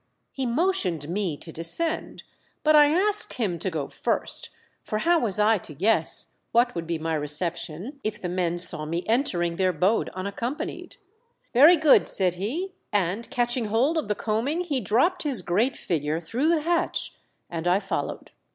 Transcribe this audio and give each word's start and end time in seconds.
He 0.31 0.47
motioned 0.47 1.07
me 1.09 1.37
to 1.37 1.51
descend, 1.51 2.23
but 2.63 2.75
I 2.75 2.87
asked 2.87 3.33
him 3.35 3.59
to 3.59 3.69
go 3.69 3.87
first, 3.87 4.49
for 4.81 4.97
how 4.97 5.19
was 5.19 5.37
I 5.37 5.59
to 5.59 5.75
guess 5.75 6.33
what 6.51 6.73
would 6.73 6.87
be 6.87 6.97
my 6.97 7.13
reception 7.13 7.99
if 8.03 8.19
the 8.19 8.27
men 8.27 8.57
saw 8.57 8.85
me 8.85 9.03
entering 9.05 9.57
their 9.57 9.69
abode 9.69 10.09
unaccompanied? 10.15 10.95
"Very 11.53 11.75
good," 11.77 12.07
said 12.07 12.33
he, 12.33 12.73
and 12.91 13.29
catching 13.29 13.65
hold 13.65 13.95
of 13.95 14.07
the 14.07 14.15
coaming 14.15 14.61
he 14.61 14.81
dropped 14.81 15.21
his 15.21 15.43
great 15.43 15.77
figure 15.77 16.19
through 16.19 16.49
the 16.49 16.61
hatch, 16.61 17.13
and 17.47 17.67
I 17.67 17.77
followed. 17.77 18.31